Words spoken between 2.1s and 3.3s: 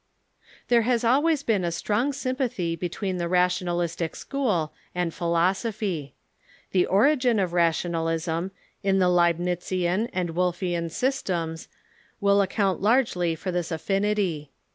sympathy between the